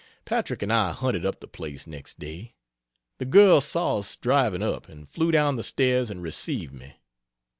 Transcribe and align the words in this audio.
Patrick 0.25 0.63
and 0.63 0.73
I 0.73 0.93
hunted 0.93 1.27
up 1.27 1.41
the 1.41 1.47
place, 1.47 1.85
next 1.85 2.17
day; 2.17 2.55
the 3.19 3.25
girl 3.25 3.61
saw 3.61 3.99
us 3.99 4.15
driving 4.17 4.63
up, 4.63 4.89
and 4.89 5.07
flew 5.07 5.29
down 5.29 5.57
the 5.57 5.63
stairs 5.63 6.09
and 6.09 6.23
received 6.23 6.73
me. 6.73 6.95